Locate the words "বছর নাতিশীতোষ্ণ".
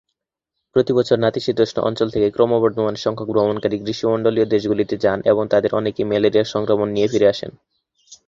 0.93-1.77